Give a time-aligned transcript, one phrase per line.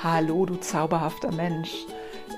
[0.00, 1.70] Hallo, du zauberhafter Mensch.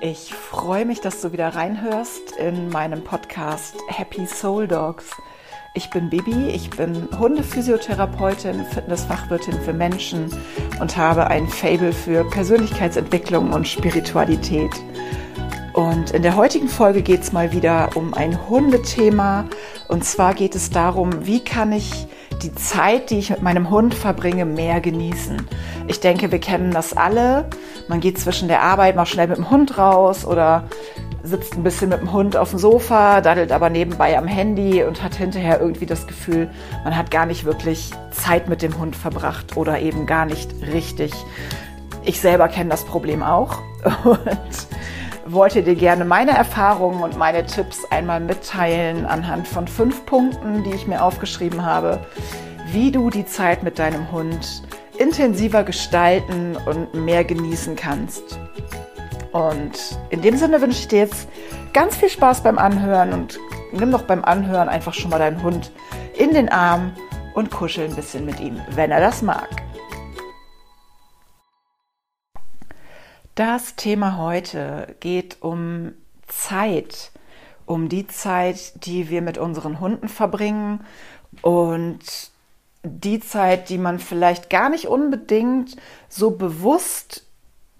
[0.00, 5.04] Ich freue mich, dass du wieder reinhörst in meinem Podcast Happy Soul Dogs.
[5.75, 10.34] Ich bin Bibi, ich bin Hundephysiotherapeutin, Fitnessfachwirtin für Menschen
[10.80, 14.72] und habe ein Fable für Persönlichkeitsentwicklung und Spiritualität.
[15.74, 19.45] Und in der heutigen Folge geht es mal wieder um ein Hundethema.
[19.86, 22.06] Und zwar geht es darum, wie kann ich
[22.43, 25.46] die Zeit, die ich mit meinem Hund verbringe, mehr genießen.
[25.86, 27.49] Ich denke, wir kennen das alle.
[27.89, 30.64] Man geht zwischen der Arbeit mal schnell mit dem Hund raus oder
[31.22, 35.03] sitzt ein bisschen mit dem Hund auf dem Sofa, daddelt aber nebenbei am Handy und
[35.03, 36.50] hat hinterher irgendwie das Gefühl,
[36.84, 41.12] man hat gar nicht wirklich Zeit mit dem Hund verbracht oder eben gar nicht richtig.
[42.05, 43.58] Ich selber kenne das Problem auch
[44.05, 44.19] und
[45.33, 50.72] wollte dir gerne meine Erfahrungen und meine Tipps einmal mitteilen anhand von fünf Punkten, die
[50.75, 52.00] ich mir aufgeschrieben habe,
[52.72, 54.62] wie du die Zeit mit deinem Hund
[54.98, 58.38] intensiver gestalten und mehr genießen kannst.
[59.32, 61.28] Und in dem Sinne wünsche ich dir jetzt
[61.72, 63.38] ganz viel Spaß beim Anhören und
[63.72, 65.70] nimm doch beim Anhören einfach schon mal deinen Hund
[66.18, 66.92] in den Arm
[67.34, 69.48] und kuschel ein bisschen mit ihm, wenn er das mag.
[73.41, 75.92] Das Thema heute geht um
[76.27, 77.10] Zeit,
[77.64, 80.84] um die Zeit, die wir mit unseren Hunden verbringen
[81.41, 82.00] und
[82.83, 85.78] die Zeit, die man vielleicht gar nicht unbedingt
[86.11, 87.24] so bewusst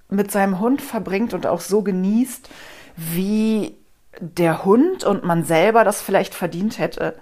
[0.09, 2.49] mit seinem Hund verbringt und auch so genießt,
[2.97, 3.77] wie
[4.19, 7.17] der Hund und man selber das vielleicht verdient hätte.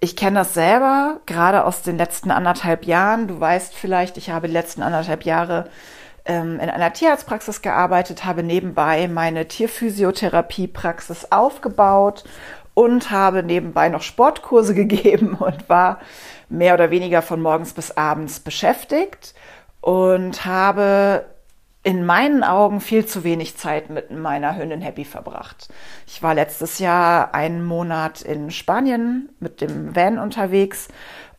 [0.00, 3.26] Ich kenne das selber, gerade aus den letzten anderthalb Jahren.
[3.26, 5.70] Du weißt vielleicht, ich habe die letzten anderthalb Jahre
[6.26, 12.24] in einer Tierarztpraxis gearbeitet, habe nebenbei meine Tierphysiotherapiepraxis aufgebaut
[12.72, 16.00] und habe nebenbei noch Sportkurse gegeben und war
[16.48, 19.34] mehr oder weniger von morgens bis abends beschäftigt
[19.80, 21.26] und habe
[21.82, 25.68] in meinen Augen viel zu wenig Zeit mit meiner Hündin Happy verbracht.
[26.06, 30.88] Ich war letztes Jahr einen Monat in Spanien mit dem Van unterwegs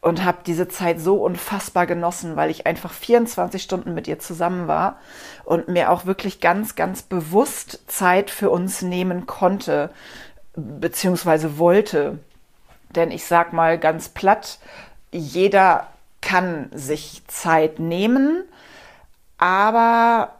[0.06, 4.68] und habe diese Zeit so unfassbar genossen, weil ich einfach 24 Stunden mit ihr zusammen
[4.68, 5.00] war
[5.46, 9.90] und mir auch wirklich ganz, ganz bewusst Zeit für uns nehmen konnte,
[10.56, 12.20] beziehungsweise wollte.
[12.92, 14.60] Denn ich sag mal ganz platt,
[15.12, 15.88] jeder
[16.22, 18.44] kann sich Zeit nehmen,
[19.40, 20.36] aber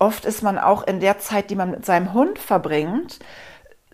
[0.00, 3.20] oft ist man auch in der Zeit, die man mit seinem Hund verbringt,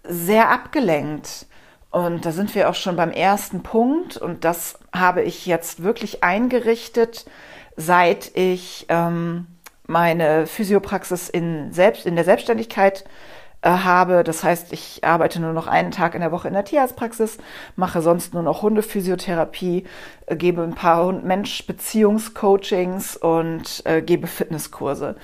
[0.02, 1.44] sehr abgelenkt.
[1.94, 4.16] Und da sind wir auch schon beim ersten Punkt.
[4.16, 7.24] Und das habe ich jetzt wirklich eingerichtet,
[7.76, 9.46] seit ich ähm,
[9.86, 13.04] meine Physiopraxis in, selbst, in der Selbstständigkeit
[13.62, 14.24] äh, habe.
[14.24, 17.38] Das heißt, ich arbeite nur noch einen Tag in der Woche in der Tierarztpraxis,
[17.76, 19.84] mache sonst nur noch Hundephysiotherapie,
[20.26, 25.14] äh, gebe ein paar Hund-Mensch-Beziehungscoachings und äh, gebe Fitnesskurse.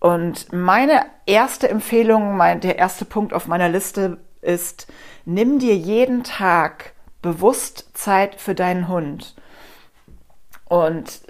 [0.00, 4.86] Und meine erste Empfehlung, mein, der erste Punkt auf meiner Liste ist,
[5.24, 9.34] nimm dir jeden Tag bewusst Zeit für deinen Hund.
[10.66, 11.22] Und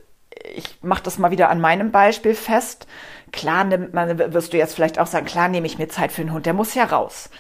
[0.55, 2.87] ich mache das mal wieder an meinem Beispiel fest.
[3.35, 6.33] Klar man, wirst du jetzt vielleicht auch sagen, klar nehme ich mir Zeit für den
[6.33, 7.31] Hund, der muss ja raus.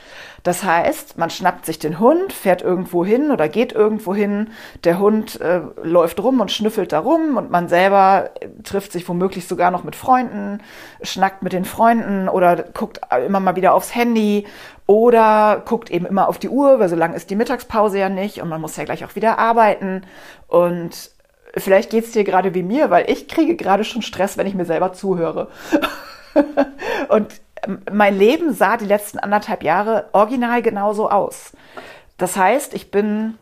[0.42, 4.50] Das heißt, man schnappt sich den Hund, fährt irgendwo hin oder geht irgendwo hin,
[4.82, 9.08] der Hund äh, läuft rum und schnüffelt da rum und man selber äh, trifft sich
[9.08, 10.60] womöglich sogar noch mit Freunden,
[11.00, 14.48] schnackt mit den Freunden oder guckt immer mal wieder aufs Handy
[14.86, 18.42] oder guckt eben immer auf die Uhr, weil so lang ist die Mittagspause ja nicht
[18.42, 20.02] und man muss ja gleich auch wieder arbeiten
[20.48, 21.13] und
[21.56, 24.64] vielleicht geht's dir gerade wie mir, weil ich kriege gerade schon Stress, wenn ich mir
[24.64, 25.48] selber zuhöre.
[27.08, 27.40] und
[27.90, 31.52] mein Leben sah die letzten anderthalb Jahre original genauso aus.
[32.18, 33.38] Das heißt, ich bin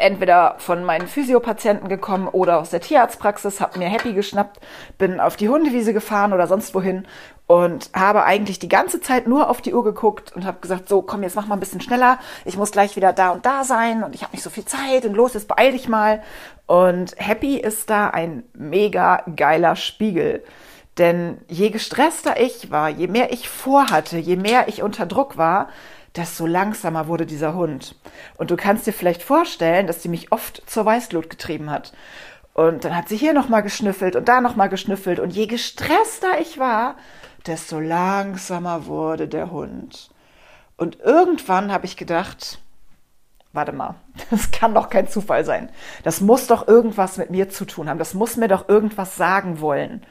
[0.00, 4.60] entweder von meinen Physiopatienten gekommen oder aus der Tierarztpraxis, habe mir Happy geschnappt,
[4.98, 7.06] bin auf die Hundewiese gefahren oder sonst wohin
[7.46, 11.02] und habe eigentlich die ganze Zeit nur auf die Uhr geguckt und habe gesagt, so
[11.02, 14.04] komm, jetzt mach mal ein bisschen schneller, ich muss gleich wieder da und da sein
[14.04, 16.22] und ich habe nicht so viel Zeit und los, jetzt beeil dich mal.
[16.66, 20.44] Und Happy ist da ein mega geiler Spiegel.
[20.96, 25.68] Denn je gestresster ich war, je mehr ich vorhatte, je mehr ich unter Druck war,
[26.16, 27.94] desto langsamer wurde dieser Hund.
[28.36, 31.92] Und du kannst dir vielleicht vorstellen, dass sie mich oft zur Weißglut getrieben hat.
[32.52, 35.20] Und dann hat sie hier nochmal geschnüffelt und da nochmal geschnüffelt.
[35.20, 36.96] Und je gestresster ich war,
[37.46, 40.10] desto langsamer wurde der Hund.
[40.76, 42.58] Und irgendwann habe ich gedacht,
[43.52, 43.94] warte mal,
[44.30, 45.70] das kann doch kein Zufall sein.
[46.02, 47.98] Das muss doch irgendwas mit mir zu tun haben.
[47.98, 50.04] Das muss mir doch irgendwas sagen wollen.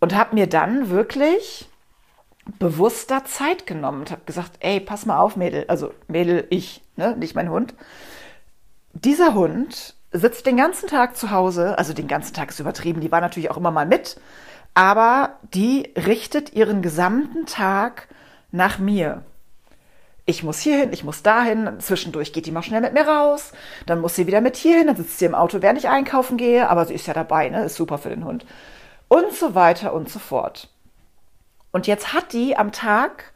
[0.00, 1.68] Und habe mir dann wirklich
[2.58, 7.16] bewusster Zeit genommen und habe gesagt, ey, pass mal auf, Mädel, also Mädel, ich, ne,
[7.16, 7.74] nicht mein Hund.
[8.94, 13.12] Dieser Hund sitzt den ganzen Tag zu Hause, also den ganzen Tag ist übertrieben, die
[13.12, 14.18] war natürlich auch immer mal mit,
[14.74, 18.08] aber die richtet ihren gesamten Tag
[18.50, 19.24] nach mir.
[20.24, 23.52] Ich muss hierhin, ich muss dahin, zwischendurch geht die mal schnell mit mir raus,
[23.86, 26.68] dann muss sie wieder mit hierhin, dann sitzt sie im Auto, während ich einkaufen gehe,
[26.68, 27.64] aber sie ist ja dabei, ne?
[27.64, 28.44] ist super für den Hund.
[29.08, 30.68] Und so weiter und so fort.
[31.78, 33.32] Und jetzt hat die am Tag,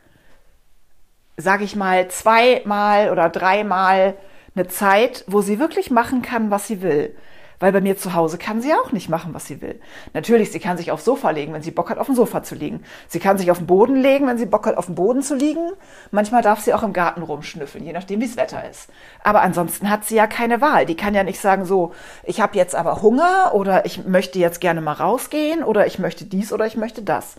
[1.37, 4.17] sage ich mal, zweimal oder dreimal
[4.57, 7.15] eine Zeit, wo sie wirklich machen kann, was sie will
[7.63, 9.81] weil bei mir zu Hause kann sie auch nicht machen, was sie will.
[10.15, 12.57] Natürlich, sie kann sich aufs Sofa legen, wenn sie Bock hat, auf dem Sofa zu
[12.57, 12.83] liegen.
[13.07, 15.37] Sie kann sich auf den Boden legen, wenn sie Bock hat, auf dem Boden zu
[15.37, 15.71] liegen.
[16.11, 18.91] Manchmal darf sie auch im Garten rumschnüffeln, je nachdem, wie das Wetter ist.
[19.23, 20.87] Aber ansonsten hat sie ja keine Wahl.
[20.87, 21.93] Die kann ja nicht sagen, so,
[22.25, 26.25] ich habe jetzt aber Hunger oder ich möchte jetzt gerne mal rausgehen oder ich möchte
[26.25, 27.37] dies oder ich möchte das.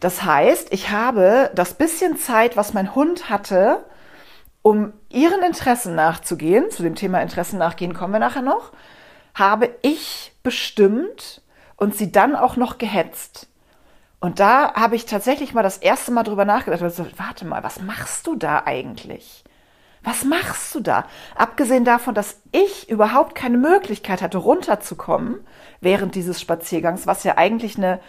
[0.00, 3.84] Das heißt, ich habe das bisschen Zeit, was mein Hund hatte,
[4.62, 8.72] um ihren Interessen nachzugehen, zu dem Thema Interessen nachgehen kommen wir nachher noch,
[9.34, 11.42] habe ich bestimmt
[11.76, 13.48] und sie dann auch noch gehetzt.
[14.20, 16.82] Und da habe ich tatsächlich mal das erste Mal drüber nachgedacht.
[16.82, 19.44] Also, warte mal, was machst du da eigentlich?
[20.02, 21.04] Was machst du da?
[21.36, 25.46] Abgesehen davon, dass ich überhaupt keine Möglichkeit hatte, runterzukommen
[25.80, 28.00] während dieses Spaziergangs, was ja eigentlich eine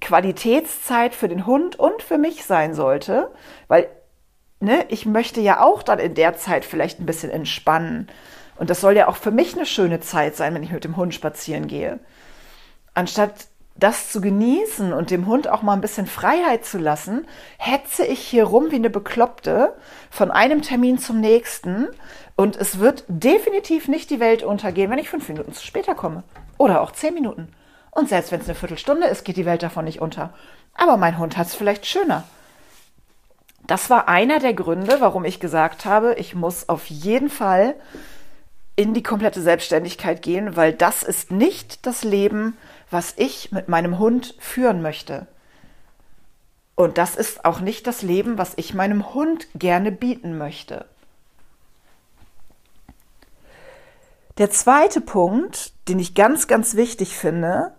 [0.00, 3.30] Qualitätszeit für den Hund und für mich sein sollte,
[3.68, 3.88] weil
[4.60, 8.08] ne, ich möchte ja auch dann in der Zeit vielleicht ein bisschen entspannen
[8.58, 10.96] und das soll ja auch für mich eine schöne Zeit sein, wenn ich mit dem
[10.96, 12.00] Hund spazieren gehe.
[12.92, 13.46] Anstatt
[13.76, 17.26] das zu genießen und dem Hund auch mal ein bisschen Freiheit zu lassen,
[17.58, 19.74] hetze ich hier rum wie eine Bekloppte
[20.10, 21.86] von einem Termin zum nächsten
[22.34, 26.24] und es wird definitiv nicht die Welt untergehen, wenn ich fünf Minuten zu später komme.
[26.56, 27.52] Oder auch zehn Minuten.
[27.98, 30.32] Und selbst wenn es eine Viertelstunde ist, geht die Welt davon nicht unter.
[30.72, 32.22] Aber mein Hund hat es vielleicht schöner.
[33.66, 37.74] Das war einer der Gründe, warum ich gesagt habe, ich muss auf jeden Fall
[38.76, 42.56] in die komplette Selbstständigkeit gehen, weil das ist nicht das Leben,
[42.88, 45.26] was ich mit meinem Hund führen möchte.
[46.76, 50.84] Und das ist auch nicht das Leben, was ich meinem Hund gerne bieten möchte.
[54.38, 57.72] Der zweite Punkt, den ich ganz, ganz wichtig finde,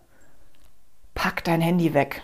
[1.19, 2.21] pack dein Handy weg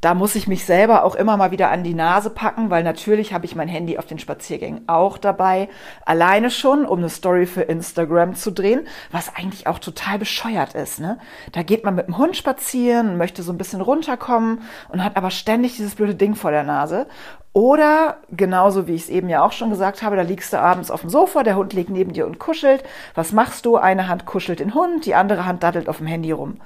[0.00, 3.34] da muss ich mich selber auch immer mal wieder an die Nase packen, weil natürlich
[3.34, 5.68] habe ich mein Handy auf den Spaziergängen auch dabei.
[6.06, 11.00] Alleine schon, um eine Story für Instagram zu drehen, was eigentlich auch total bescheuert ist.
[11.00, 11.18] Ne?
[11.52, 15.30] Da geht man mit dem Hund spazieren, möchte so ein bisschen runterkommen und hat aber
[15.30, 17.06] ständig dieses blöde Ding vor der Nase.
[17.52, 20.90] Oder genauso wie ich es eben ja auch schon gesagt habe, da liegst du abends
[20.90, 22.84] auf dem Sofa, der Hund liegt neben dir und kuschelt.
[23.16, 23.76] Was machst du?
[23.76, 26.60] Eine Hand kuschelt den Hund, die andere Hand daddelt auf dem Handy rum.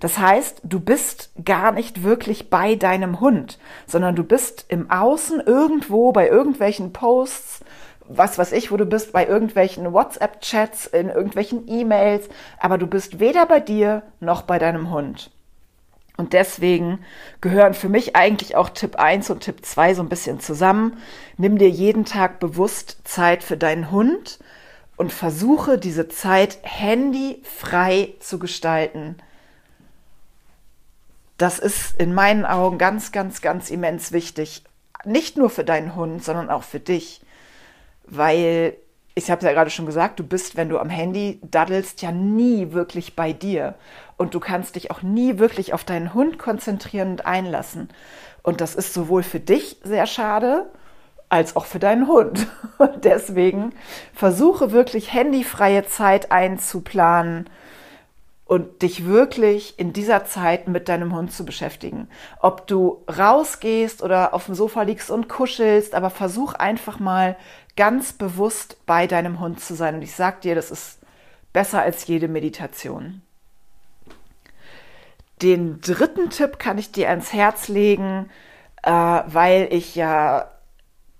[0.00, 5.40] Das heißt, du bist gar nicht wirklich bei deinem Hund, sondern du bist im Außen
[5.40, 7.64] irgendwo bei irgendwelchen Posts,
[8.08, 12.28] was weiß ich, wo du bist, bei irgendwelchen WhatsApp-Chats, in irgendwelchen E-Mails,
[12.60, 15.30] aber du bist weder bei dir noch bei deinem Hund.
[16.16, 17.00] Und deswegen
[17.40, 20.96] gehören für mich eigentlich auch Tipp 1 und Tipp 2 so ein bisschen zusammen.
[21.36, 24.38] Nimm dir jeden Tag bewusst Zeit für deinen Hund
[24.96, 29.16] und versuche diese Zeit handyfrei zu gestalten.
[31.36, 34.64] Das ist in meinen Augen ganz, ganz, ganz immens wichtig.
[35.04, 37.20] Nicht nur für deinen Hund, sondern auch für dich.
[38.04, 38.76] Weil,
[39.18, 42.72] ich habe ja gerade schon gesagt, du bist, wenn du am Handy daddelst, ja nie
[42.72, 43.74] wirklich bei dir
[44.18, 47.88] und du kannst dich auch nie wirklich auf deinen Hund konzentrieren und einlassen.
[48.42, 50.66] Und das ist sowohl für dich sehr schade,
[51.30, 52.46] als auch für deinen Hund.
[52.76, 53.72] Und deswegen
[54.12, 57.48] versuche wirklich handyfreie Zeit einzuplanen
[58.44, 62.08] und dich wirklich in dieser Zeit mit deinem Hund zu beschäftigen.
[62.38, 67.36] Ob du rausgehst oder auf dem Sofa liegst und kuschelst, aber versuch einfach mal
[67.76, 69.94] ganz bewusst bei deinem Hund zu sein.
[69.94, 70.98] Und ich sag dir, das ist
[71.52, 73.22] besser als jede Meditation.
[75.42, 78.30] Den dritten Tipp kann ich dir ans Herz legen,
[78.82, 80.50] äh, weil ich ja,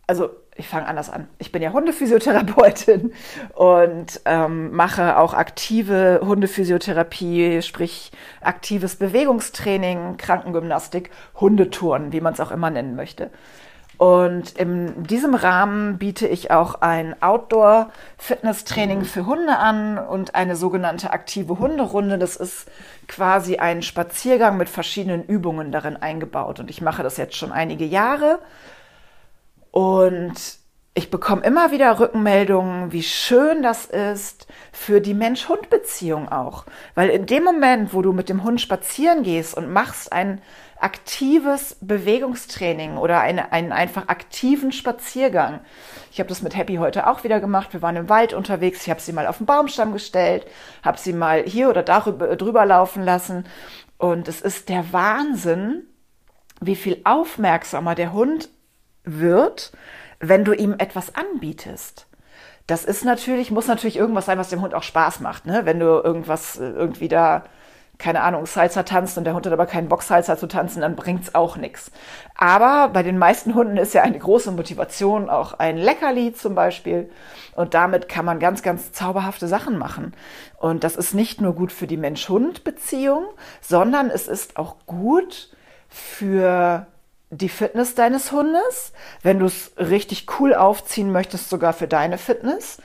[0.06, 1.28] also ich fange anders an.
[1.38, 3.12] Ich bin ja Hundephysiotherapeutin
[3.54, 8.10] und ähm, mache auch aktive Hundephysiotherapie, sprich
[8.40, 13.30] aktives Bewegungstraining, Krankengymnastik, Hundetouren, wie man es auch immer nennen möchte.
[13.98, 21.12] Und in diesem Rahmen biete ich auch ein Outdoor-Fitness-Training für Hunde an und eine sogenannte
[21.12, 22.18] aktive Hunderunde.
[22.18, 22.68] Das ist
[23.08, 26.60] quasi ein Spaziergang mit verschiedenen Übungen darin eingebaut.
[26.60, 28.38] Und ich mache das jetzt schon einige Jahre.
[29.70, 30.34] Und
[30.96, 36.64] ich bekomme immer wieder Rückmeldungen, wie schön das ist für die Mensch-Hund-Beziehung auch.
[36.94, 40.40] Weil in dem Moment, wo du mit dem Hund spazieren gehst und machst ein
[40.80, 45.60] aktives Bewegungstraining oder eine, einen einfach aktiven Spaziergang.
[46.12, 47.74] Ich habe das mit Happy heute auch wieder gemacht.
[47.74, 48.82] Wir waren im Wald unterwegs.
[48.82, 50.46] Ich habe sie mal auf den Baumstamm gestellt,
[50.82, 53.44] habe sie mal hier oder darüber drüber laufen lassen.
[53.98, 55.82] Und es ist der Wahnsinn,
[56.62, 58.48] wie viel aufmerksamer der Hund
[59.04, 59.72] wird,
[60.28, 62.06] wenn du ihm etwas anbietest.
[62.66, 65.62] Das ist natürlich, muss natürlich irgendwas sein, was dem Hund auch Spaß macht, ne?
[65.64, 67.44] Wenn du irgendwas äh, irgendwie da
[67.98, 70.96] keine Ahnung, Salsa tanzt und der Hund hat aber keinen Bock, Salsa zu tanzen, dann
[70.96, 71.90] bringt's auch nichts.
[72.36, 77.10] Aber bei den meisten Hunden ist ja eine große Motivation auch ein Leckerli zum Beispiel.
[77.54, 80.12] Und damit kann man ganz, ganz zauberhafte Sachen machen.
[80.58, 83.24] Und das ist nicht nur gut für die Mensch-Hund-Beziehung,
[83.62, 85.50] sondern es ist auch gut
[85.88, 86.86] für
[87.36, 92.78] die Fitness deines Hundes, wenn du es richtig cool aufziehen möchtest, sogar für deine Fitness.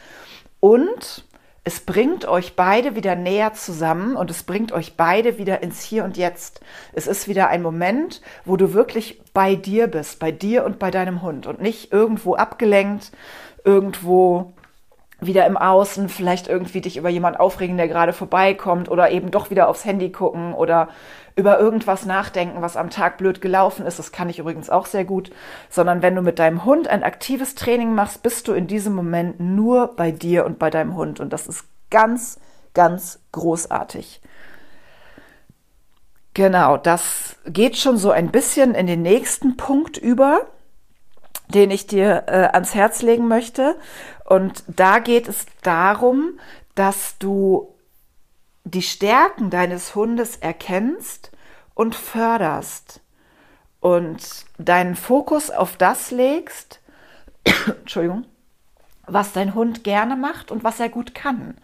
[0.60, 1.26] Und
[1.64, 6.04] es bringt euch beide wieder näher zusammen und es bringt euch beide wieder ins Hier
[6.04, 6.62] und Jetzt.
[6.94, 10.90] Es ist wieder ein Moment, wo du wirklich bei dir bist, bei dir und bei
[10.90, 13.12] deinem Hund und nicht irgendwo abgelenkt,
[13.64, 14.54] irgendwo
[15.20, 19.52] wieder im Außen, vielleicht irgendwie dich über jemand aufregen, der gerade vorbeikommt oder eben doch
[19.52, 20.90] wieder aufs Handy gucken oder
[21.36, 24.00] über irgendwas nachdenken, was am Tag blöd gelaufen ist.
[24.00, 25.32] Das kann ich übrigens auch sehr gut.
[25.70, 29.40] Sondern wenn du mit deinem Hund ein aktives Training machst, bist du in diesem Moment
[29.40, 31.20] nur bei dir und bei deinem Hund.
[31.20, 32.40] Und das ist ganz,
[32.74, 34.22] ganz großartig.
[36.34, 40.48] Genau, das geht schon so ein bisschen in den nächsten Punkt über,
[41.50, 43.76] den ich dir äh, ans Herz legen möchte.
[44.26, 46.40] Und da geht es darum,
[46.76, 47.76] dass du
[48.64, 51.32] die Stärken deines Hundes erkennst
[51.74, 53.02] und förderst
[53.80, 56.80] und deinen Fokus auf das legst,
[57.68, 58.26] Entschuldigung,
[59.08, 61.58] was dein Hund gerne macht und was er gut kann.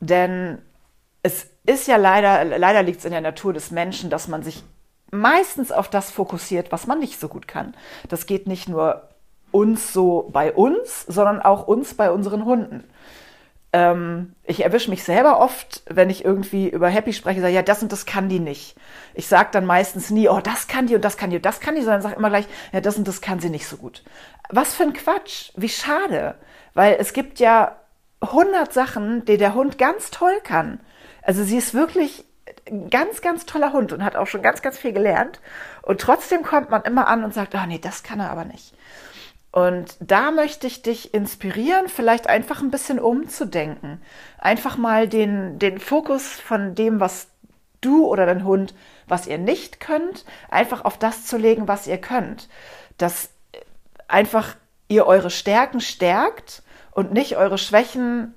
[0.00, 0.62] Denn
[1.22, 4.64] es ist ja leider, leider liegt es in der Natur des Menschen, dass man sich
[5.10, 7.74] meistens auf das fokussiert, was man nicht so gut kann.
[8.08, 9.08] Das geht nicht nur
[9.50, 12.84] uns so bei uns, sondern auch uns bei unseren Hunden
[13.72, 17.82] ähm, ich erwische mich selber oft, wenn ich irgendwie über Happy spreche, sage, ja, das
[17.82, 18.76] und das kann die nicht.
[19.14, 21.60] Ich sage dann meistens nie, oh, das kann die und das kann die und das
[21.60, 24.02] kann die, sondern sage immer gleich, ja, das und das kann sie nicht so gut.
[24.48, 26.34] Was für ein Quatsch, wie schade,
[26.74, 27.76] weil es gibt ja
[28.22, 30.80] hundert Sachen, die der Hund ganz toll kann.
[31.22, 32.24] Also sie ist wirklich
[32.68, 35.40] ein ganz, ganz toller Hund und hat auch schon ganz, ganz viel gelernt.
[35.82, 38.74] Und trotzdem kommt man immer an und sagt, oh nee, das kann er aber nicht.
[39.52, 44.00] Und da möchte ich dich inspirieren, vielleicht einfach ein bisschen umzudenken.
[44.38, 47.26] Einfach mal den, den Fokus von dem, was
[47.80, 48.74] du oder dein Hund,
[49.08, 52.48] was ihr nicht könnt, einfach auf das zu legen, was ihr könnt.
[52.96, 53.30] Dass
[54.06, 54.54] einfach
[54.88, 58.34] ihr eure Stärken stärkt und nicht eure Schwächen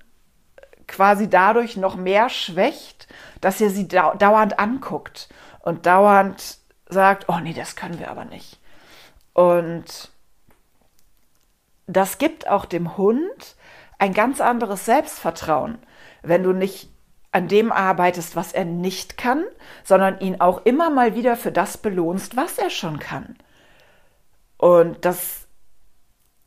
[0.88, 3.08] quasi dadurch noch mehr schwächt,
[3.42, 5.30] dass ihr sie dauernd anguckt
[5.60, 8.60] und dauernd sagt, oh nee, das können wir aber nicht.
[9.34, 10.12] Und
[11.88, 13.56] das gibt auch dem Hund
[14.00, 15.78] ein ganz anderes Selbstvertrauen,
[16.22, 16.90] wenn du nicht
[17.32, 19.44] an dem arbeitest, was er nicht kann,
[19.84, 23.36] sondern ihn auch immer mal wieder für das belohnst, was er schon kann.
[24.58, 25.48] Und das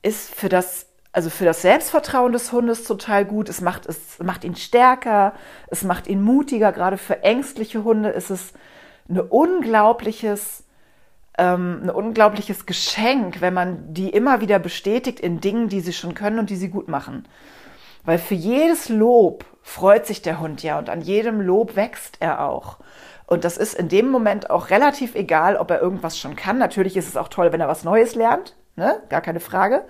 [0.03, 3.49] ist für das, also für das Selbstvertrauen des Hundes total gut.
[3.49, 5.35] Es macht, es macht ihn stärker,
[5.67, 6.71] es macht ihn mutiger.
[6.71, 8.53] Gerade für ängstliche Hunde ist es
[9.09, 10.66] ein unglaubliches
[11.39, 16.15] ähm, ein unglaubliches Geschenk, wenn man die immer wieder bestätigt in Dingen, die sie schon
[16.15, 17.29] können und die sie gut machen.
[18.05, 22.49] Weil für jedes Lob freut sich der Hund ja und an jedem Lob wächst er
[22.49, 22.79] auch.
[23.27, 26.59] Und das ist in dem Moment auch relativ egal, ob er irgendwas schon kann.
[26.59, 29.03] Natürlich ist es auch toll, wenn er was Neues lernt, ne?
[29.09, 29.85] gar keine Frage.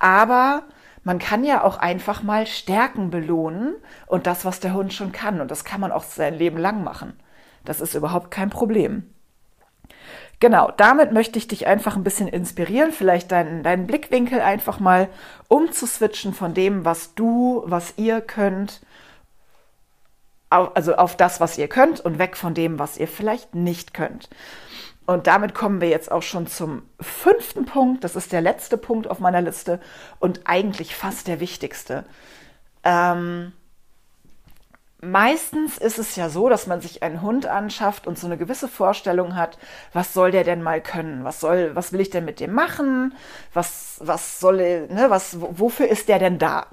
[0.00, 0.64] Aber
[1.04, 5.40] man kann ja auch einfach mal Stärken belohnen und das, was der Hund schon kann.
[5.40, 7.18] Und das kann man auch sein Leben lang machen.
[7.64, 9.12] Das ist überhaupt kein Problem.
[10.42, 15.08] Genau, damit möchte ich dich einfach ein bisschen inspirieren, vielleicht deinen, deinen Blickwinkel einfach mal
[15.46, 18.80] umzuswitchen von dem, was du, was ihr könnt,
[20.50, 24.28] also auf das, was ihr könnt und weg von dem, was ihr vielleicht nicht könnt.
[25.06, 28.02] Und damit kommen wir jetzt auch schon zum fünften Punkt.
[28.02, 29.78] Das ist der letzte Punkt auf meiner Liste
[30.18, 32.04] und eigentlich fast der wichtigste.
[32.82, 33.52] Ähm,
[35.02, 38.68] meistens ist es ja so, dass man sich einen Hund anschafft und so eine gewisse
[38.68, 39.58] Vorstellung hat,
[39.92, 41.24] was soll der denn mal können?
[41.24, 43.14] Was soll, was will ich denn mit dem machen?
[43.52, 46.66] Was, was soll, ne, was, wofür ist der denn da?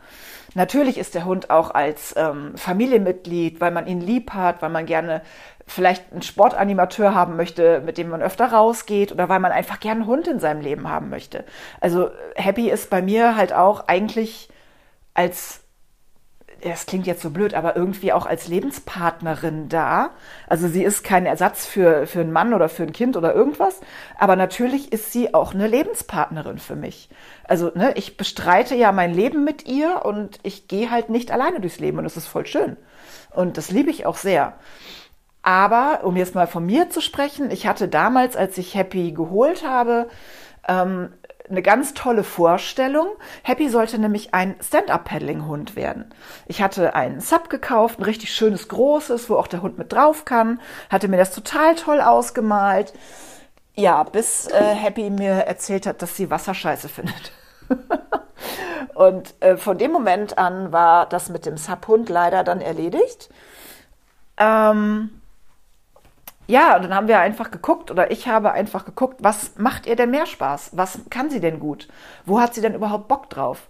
[0.53, 4.85] Natürlich ist der Hund auch als ähm, Familienmitglied, weil man ihn lieb hat, weil man
[4.85, 5.21] gerne
[5.67, 10.01] vielleicht einen Sportanimateur haben möchte, mit dem man öfter rausgeht oder weil man einfach gerne
[10.01, 11.45] einen Hund in seinem Leben haben möchte.
[11.81, 14.49] Also Happy ist bei mir halt auch eigentlich
[15.13, 15.61] als
[16.63, 20.11] das klingt jetzt so blöd, aber irgendwie auch als Lebenspartnerin da.
[20.47, 23.79] Also sie ist kein Ersatz für, für einen Mann oder für ein Kind oder irgendwas,
[24.17, 27.09] aber natürlich ist sie auch eine Lebenspartnerin für mich.
[27.43, 31.59] Also ne, ich bestreite ja mein Leben mit ihr und ich gehe halt nicht alleine
[31.59, 32.77] durchs Leben und das ist voll schön.
[33.31, 34.53] Und das liebe ich auch sehr.
[35.41, 39.65] Aber um jetzt mal von mir zu sprechen, ich hatte damals, als ich Happy geholt
[39.65, 40.09] habe,
[40.67, 41.13] ähm,
[41.49, 43.07] eine ganz tolle Vorstellung.
[43.43, 46.13] Happy sollte nämlich ein Stand-up-Paddling-Hund werden.
[46.47, 50.25] Ich hatte einen Sub gekauft, ein richtig schönes, großes, wo auch der Hund mit drauf
[50.25, 50.59] kann.
[50.89, 52.93] Hatte mir das total toll ausgemalt.
[53.75, 57.31] Ja, bis äh, Happy mir erzählt hat, dass sie Wasserscheiße findet.
[58.93, 63.29] Und äh, von dem Moment an war das mit dem Sub-Hund leider dann erledigt.
[64.37, 65.18] Ähm,
[66.49, 69.95] ja, und dann haben wir einfach geguckt oder ich habe einfach geguckt, was macht ihr
[69.95, 70.71] denn mehr Spaß?
[70.73, 71.87] Was kann sie denn gut?
[72.25, 73.69] Wo hat sie denn überhaupt Bock drauf?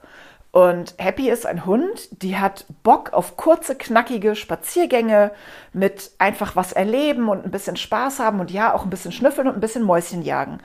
[0.52, 5.32] Und Happy ist ein Hund, die hat Bock auf kurze, knackige Spaziergänge
[5.74, 9.50] mit einfach was erleben und ein bisschen Spaß haben und ja, auch ein bisschen schnüffeln
[9.50, 10.60] und ein bisschen Mäuschen jagen.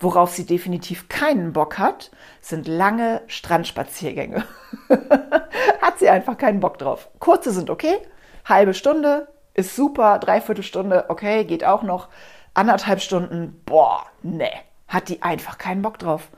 [0.00, 2.10] Worauf sie definitiv keinen Bock hat,
[2.40, 4.42] sind lange Strandspaziergänge.
[5.80, 7.10] hat sie einfach keinen Bock drauf.
[7.20, 7.96] Kurze sind okay,
[8.44, 12.08] halbe Stunde, ist super, dreiviertel Stunde, okay, geht auch noch.
[12.54, 14.50] Anderthalb Stunden, boah, ne,
[14.88, 16.28] hat die einfach keinen Bock drauf.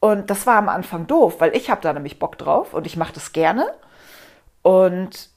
[0.00, 2.96] Und das war am Anfang doof, weil ich habe da nämlich Bock drauf und ich
[2.96, 3.66] mache das gerne.
[4.62, 5.30] Und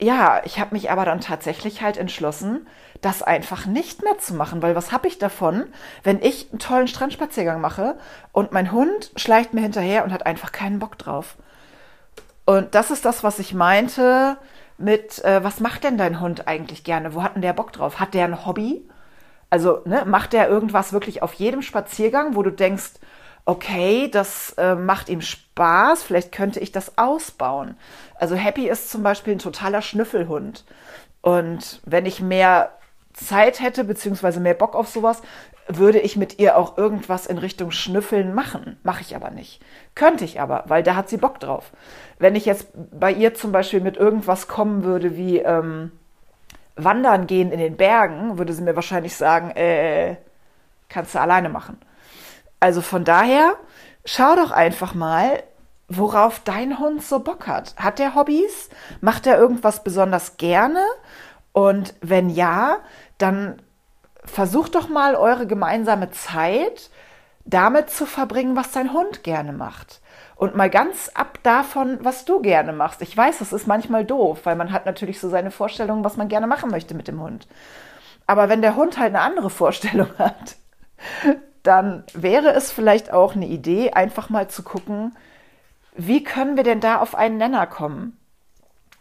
[0.00, 2.66] ja, ich habe mich aber dann tatsächlich halt entschlossen,
[3.02, 5.66] das einfach nicht mehr zu machen, weil was habe ich davon,
[6.02, 7.98] wenn ich einen tollen Strandspaziergang mache
[8.32, 11.36] und mein Hund schleicht mir hinterher und hat einfach keinen Bock drauf.
[12.46, 14.38] Und das ist das, was ich meinte
[14.80, 17.14] mit, äh, was macht denn dein Hund eigentlich gerne?
[17.14, 18.00] Wo hat denn der Bock drauf?
[18.00, 18.88] Hat der ein Hobby?
[19.50, 22.92] Also ne, macht der irgendwas wirklich auf jedem Spaziergang, wo du denkst,
[23.44, 27.76] okay, das äh, macht ihm Spaß, vielleicht könnte ich das ausbauen.
[28.14, 30.64] Also Happy ist zum Beispiel ein totaler Schnüffelhund.
[31.20, 32.72] Und wenn ich mehr
[33.12, 35.20] Zeit hätte, beziehungsweise mehr Bock auf sowas,
[35.76, 38.78] würde ich mit ihr auch irgendwas in Richtung Schnüffeln machen.
[38.82, 39.62] Mache ich aber nicht.
[39.94, 41.72] Könnte ich aber, weil da hat sie Bock drauf.
[42.18, 45.92] Wenn ich jetzt bei ihr zum Beispiel mit irgendwas kommen würde wie ähm,
[46.76, 50.16] Wandern gehen in den Bergen, würde sie mir wahrscheinlich sagen, äh,
[50.88, 51.78] kannst du alleine machen.
[52.58, 53.56] Also von daher,
[54.04, 55.42] schau doch einfach mal,
[55.88, 57.74] worauf dein Hund so Bock hat.
[57.76, 58.70] Hat der Hobbys?
[59.00, 60.82] Macht er irgendwas besonders gerne?
[61.52, 62.78] Und wenn ja,
[63.18, 63.60] dann
[64.24, 66.90] versucht doch mal eure gemeinsame Zeit
[67.44, 70.00] damit zu verbringen, was dein Hund gerne macht.
[70.36, 73.02] Und mal ganz ab davon, was du gerne machst.
[73.02, 76.28] Ich weiß, das ist manchmal doof, weil man hat natürlich so seine Vorstellungen, was man
[76.28, 77.46] gerne machen möchte mit dem Hund.
[78.26, 80.56] Aber wenn der Hund halt eine andere Vorstellung hat,
[81.62, 85.16] dann wäre es vielleicht auch eine Idee, einfach mal zu gucken,
[85.94, 88.16] wie können wir denn da auf einen Nenner kommen?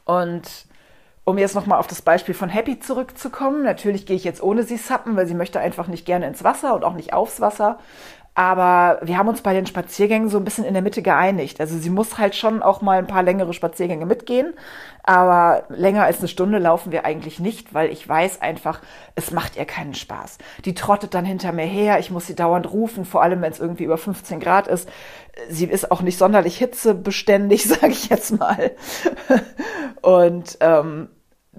[0.04, 0.66] Und
[1.30, 4.78] um jetzt nochmal auf das Beispiel von Happy zurückzukommen, natürlich gehe ich jetzt ohne sie
[4.78, 7.78] sappen, weil sie möchte einfach nicht gerne ins Wasser und auch nicht aufs Wasser.
[8.39, 11.60] Aber wir haben uns bei den Spaziergängen so ein bisschen in der Mitte geeinigt.
[11.60, 14.54] Also sie muss halt schon auch mal ein paar längere Spaziergänge mitgehen.
[15.04, 18.82] Aber länger als eine Stunde laufen wir eigentlich nicht, weil ich weiß einfach,
[19.15, 20.38] es macht ihr keinen Spaß.
[20.63, 22.00] Die trottet dann hinter mir her.
[22.00, 24.88] Ich muss sie dauernd rufen, vor allem wenn es irgendwie über 15 Grad ist.
[25.50, 28.72] Sie ist auch nicht sonderlich hitzebeständig, sage ich jetzt mal.
[30.02, 31.10] Und ähm,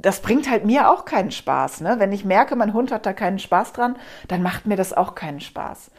[0.03, 1.81] das bringt halt mir auch keinen Spaß.
[1.81, 1.97] Ne?
[1.99, 3.97] Wenn ich merke, mein Hund hat da keinen Spaß dran,
[4.29, 5.91] dann macht mir das auch keinen Spaß.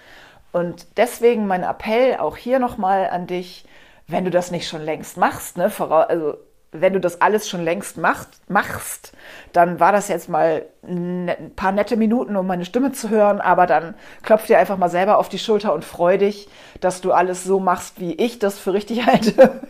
[0.51, 3.65] Und deswegen mein Appell auch hier nochmal an dich,
[4.07, 6.37] wenn du das nicht schon längst machst, ne, also
[6.73, 9.11] wenn du das alles schon längst macht, machst,
[9.51, 13.67] dann war das jetzt mal ein paar nette Minuten, um meine Stimme zu hören, aber
[13.67, 16.47] dann klopf dir einfach mal selber auf die Schulter und freu dich,
[16.79, 19.61] dass du alles so machst, wie ich das für richtig halte.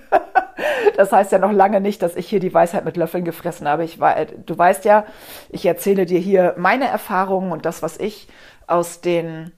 [0.98, 3.84] Das heißt ja noch lange nicht, dass ich hier die Weisheit mit Löffeln gefressen habe.
[3.84, 5.06] Ich, du weißt ja,
[5.50, 8.28] ich erzähle dir hier meine Erfahrungen und das, was ich
[8.68, 9.52] aus den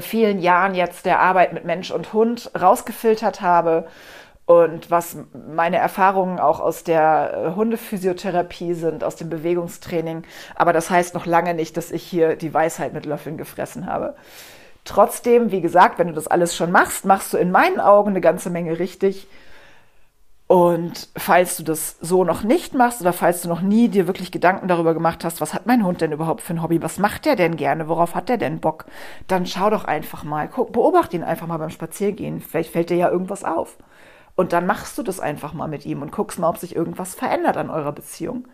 [0.00, 3.86] vielen Jahren jetzt der Arbeit mit Mensch und Hund rausgefiltert habe
[4.46, 10.22] und was meine Erfahrungen auch aus der äh, Hundephysiotherapie sind, aus dem Bewegungstraining.
[10.54, 14.14] Aber das heißt noch lange nicht, dass ich hier die Weisheit mit Löffeln gefressen habe.
[14.84, 18.20] Trotzdem, wie gesagt, wenn du das alles schon machst, machst du in meinen Augen eine
[18.20, 19.26] ganze Menge richtig.
[20.48, 24.30] Und falls du das so noch nicht machst oder falls du noch nie dir wirklich
[24.30, 27.24] Gedanken darüber gemacht hast, was hat mein Hund denn überhaupt für ein Hobby, was macht
[27.24, 28.84] der denn gerne, worauf hat der denn Bock,
[29.26, 33.10] dann schau doch einfach mal, beobachte ihn einfach mal beim Spaziergehen, vielleicht fällt dir ja
[33.10, 33.76] irgendwas auf.
[34.36, 37.16] Und dann machst du das einfach mal mit ihm und guckst mal, ob sich irgendwas
[37.16, 38.46] verändert an eurer Beziehung.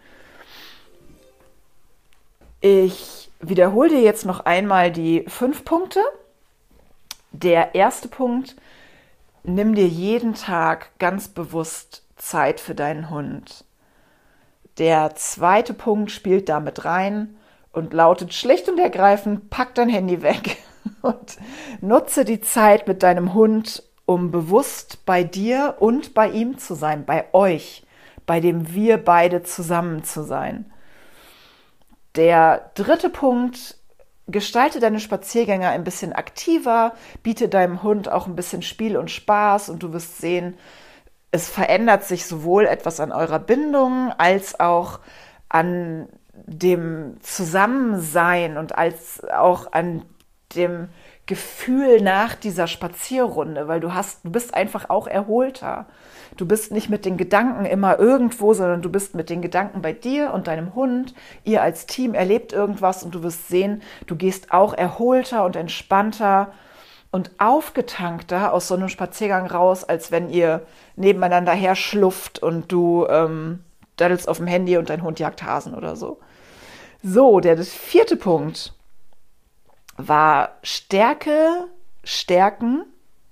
[2.62, 6.00] Ich wiederhole dir jetzt noch einmal die fünf Punkte.
[7.32, 8.56] Der erste Punkt,
[9.44, 13.64] nimm dir jeden Tag ganz bewusst Zeit für deinen Hund.
[14.78, 17.36] Der zweite Punkt spielt damit rein
[17.72, 20.58] und lautet schlicht und ergreifend, pack dein Handy weg
[21.02, 21.36] und
[21.80, 27.04] nutze die Zeit mit deinem Hund, um bewusst bei dir und bei ihm zu sein,
[27.04, 27.84] bei euch,
[28.26, 30.72] bei dem wir beide zusammen zu sein.
[32.14, 33.76] Der dritte Punkt,
[34.32, 39.68] gestalte deine Spaziergänge ein bisschen aktiver, biete deinem Hund auch ein bisschen Spiel und Spaß
[39.68, 40.56] und du wirst sehen,
[41.30, 45.00] es verändert sich sowohl etwas an eurer Bindung als auch
[45.48, 50.02] an dem Zusammensein und als auch an
[50.54, 50.88] dem
[51.26, 55.86] Gefühl nach dieser Spazierrunde, weil du hast, du bist einfach auch erholter.
[56.36, 59.92] Du bist nicht mit den Gedanken immer irgendwo, sondern du bist mit den Gedanken bei
[59.92, 61.14] dir und deinem Hund.
[61.44, 66.52] Ihr als Team erlebt irgendwas und du wirst sehen, du gehst auch erholter und entspannter
[67.12, 70.62] und aufgetankter aus so einem Spaziergang raus, als wenn ihr
[70.96, 73.62] nebeneinander her schlufft und du ähm,
[73.96, 76.18] daddelst auf dem Handy und dein Hund jagt Hasen oder so.
[77.02, 78.74] So, der vierte Punkt
[79.96, 81.68] war Stärke,
[82.04, 82.84] Stärken.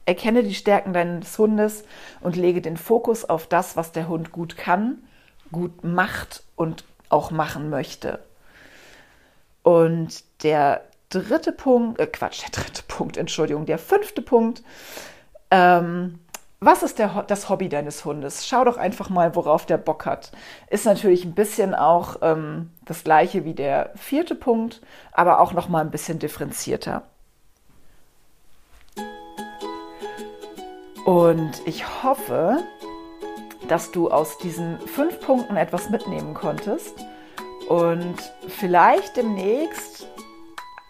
[0.07, 1.85] Erkenne die Stärken deines Hundes
[2.21, 4.99] und lege den Fokus auf das, was der Hund gut kann,
[5.53, 8.19] gut macht und auch machen möchte.
[9.63, 14.63] Und der dritte Punkt, äh Quatsch, der dritte Punkt, Entschuldigung, der fünfte Punkt,
[15.51, 16.19] ähm,
[16.61, 18.47] was ist der, das Hobby deines Hundes?
[18.47, 20.31] Schau doch einfach mal, worauf der Bock hat.
[20.69, 25.71] Ist natürlich ein bisschen auch ähm, das gleiche wie der vierte Punkt, aber auch noch
[25.71, 27.03] mal ein bisschen differenzierter.
[31.07, 32.59] Und ich hoffe,
[33.69, 36.95] dass du aus diesen fünf Punkten etwas mitnehmen konntest
[37.69, 38.17] und
[38.49, 40.09] vielleicht demnächst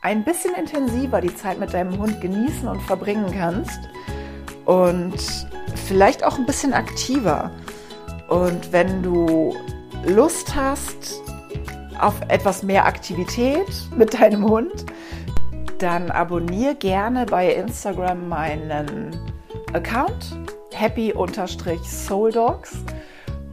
[0.02, 3.78] ein bisschen intensiver die Zeit mit deinem Hund genießen und verbringen kannst
[4.64, 5.49] und
[5.90, 7.50] vielleicht auch ein bisschen aktiver.
[8.28, 9.56] Und wenn du
[10.06, 11.20] Lust hast
[11.98, 14.86] auf etwas mehr Aktivität mit deinem Hund,
[15.78, 19.16] dann abonniere gerne bei Instagram meinen
[19.72, 20.38] Account
[20.72, 22.76] happy-souldogs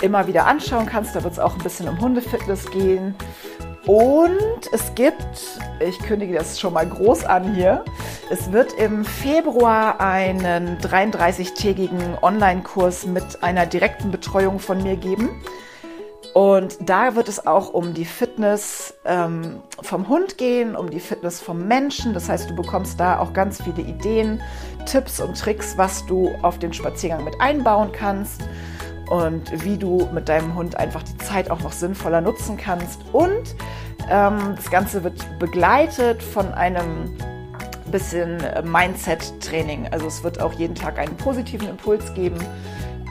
[0.00, 1.14] immer wieder anschauen kannst.
[1.14, 3.14] Da wird es auch ein bisschen um Hundefitness gehen.
[3.86, 7.84] Und es gibt, ich kündige das schon mal groß an hier,
[8.30, 15.30] es wird im Februar einen 33-tägigen Online-Kurs mit einer direkten Betreuung von mir geben.
[16.32, 21.40] Und da wird es auch um die Fitness ähm, vom Hund gehen, um die Fitness
[21.40, 22.14] vom Menschen.
[22.14, 24.40] Das heißt, du bekommst da auch ganz viele Ideen,
[24.86, 28.42] Tipps und Tricks, was du auf den Spaziergang mit einbauen kannst
[29.12, 33.02] und wie du mit deinem Hund einfach die Zeit auch noch sinnvoller nutzen kannst.
[33.12, 33.54] Und
[34.10, 37.14] ähm, das Ganze wird begleitet von einem
[37.90, 39.88] bisschen Mindset-Training.
[39.88, 42.38] Also es wird auch jeden Tag einen positiven Impuls geben,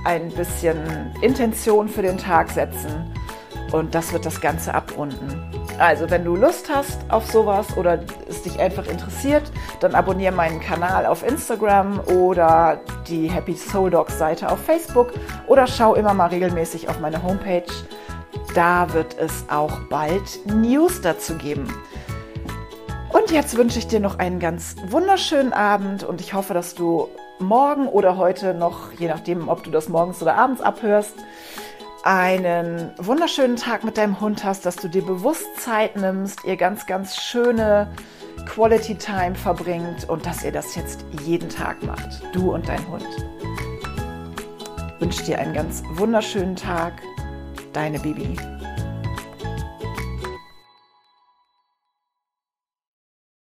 [0.03, 0.79] ein bisschen
[1.21, 3.13] Intention für den Tag setzen
[3.71, 5.60] und das wird das Ganze abrunden.
[5.79, 10.59] Also, wenn du Lust hast auf sowas oder es dich einfach interessiert, dann abonniere meinen
[10.59, 15.11] Kanal auf Instagram oder die Happy Soul Dogs Seite auf Facebook
[15.47, 17.65] oder schau immer mal regelmäßig auf meine Homepage.
[18.53, 21.67] Da wird es auch bald News dazu geben.
[23.09, 27.09] Und jetzt wünsche ich dir noch einen ganz wunderschönen Abend und ich hoffe, dass du
[27.39, 31.15] morgen oder heute noch, je nachdem, ob du das morgens oder abends abhörst,
[32.03, 36.85] einen wunderschönen Tag mit deinem Hund hast, dass du dir bewusst Zeit nimmst, ihr ganz,
[36.85, 37.91] ganz schöne
[38.45, 43.07] Quality Time verbringt und dass ihr das jetzt jeden Tag macht, du und dein Hund.
[44.95, 46.93] Ich wünsche dir einen ganz wunderschönen Tag,
[47.73, 48.37] deine Bibi.